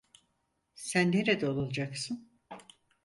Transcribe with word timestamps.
Sen 0.73 1.11
nerede 1.11 1.47
olacaksın? 1.49 2.29